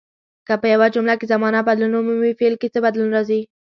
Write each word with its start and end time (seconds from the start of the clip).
که 0.47 0.53
په 0.61 0.67
یوه 0.73 0.87
جمله 0.95 1.13
کې 1.19 1.29
زمانه 1.33 1.59
بدلون 1.67 1.93
ومومي 1.95 2.31
فعل 2.39 2.53
کې 2.61 2.67
څه 2.73 2.79
بدلون 2.85 3.09
راځي. 3.15 3.41